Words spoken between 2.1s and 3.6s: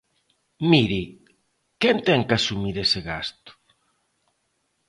que asumir ese gasto?